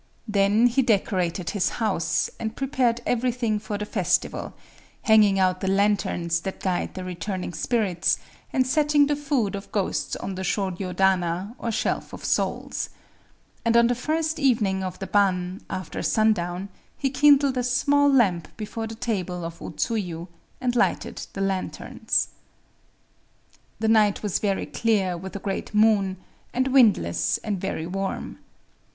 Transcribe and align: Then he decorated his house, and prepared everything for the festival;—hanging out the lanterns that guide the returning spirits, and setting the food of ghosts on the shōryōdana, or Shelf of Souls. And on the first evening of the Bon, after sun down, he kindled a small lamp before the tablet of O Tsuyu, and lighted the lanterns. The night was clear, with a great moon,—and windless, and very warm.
Then 0.27 0.65
he 0.65 0.81
decorated 0.81 1.51
his 1.51 1.69
house, 1.77 2.27
and 2.39 2.55
prepared 2.55 3.01
everything 3.05 3.59
for 3.59 3.77
the 3.77 3.85
festival;—hanging 3.85 5.37
out 5.37 5.61
the 5.61 5.67
lanterns 5.67 6.39
that 6.41 6.59
guide 6.61 6.95
the 6.95 7.03
returning 7.03 7.53
spirits, 7.53 8.17
and 8.51 8.65
setting 8.65 9.05
the 9.05 9.15
food 9.15 9.53
of 9.53 9.71
ghosts 9.71 10.15
on 10.15 10.33
the 10.33 10.41
shōryōdana, 10.41 11.53
or 11.59 11.69
Shelf 11.71 12.13
of 12.13 12.25
Souls. 12.25 12.89
And 13.63 13.77
on 13.77 13.85
the 13.85 13.93
first 13.93 14.39
evening 14.39 14.83
of 14.83 14.97
the 14.97 15.05
Bon, 15.05 15.61
after 15.69 16.01
sun 16.01 16.33
down, 16.33 16.69
he 16.97 17.11
kindled 17.11 17.55
a 17.55 17.63
small 17.63 18.11
lamp 18.11 18.47
before 18.57 18.87
the 18.87 18.95
tablet 18.95 19.45
of 19.45 19.61
O 19.61 19.69
Tsuyu, 19.69 20.29
and 20.59 20.75
lighted 20.75 21.27
the 21.33 21.41
lanterns. 21.41 22.29
The 23.79 23.87
night 23.87 24.23
was 24.23 24.39
clear, 24.73 25.15
with 25.15 25.35
a 25.35 25.39
great 25.39 25.75
moon,—and 25.75 26.69
windless, 26.69 27.37
and 27.43 27.61
very 27.61 27.85
warm. 27.85 28.39